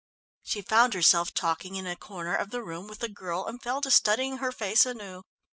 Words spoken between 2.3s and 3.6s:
of the room with the girl,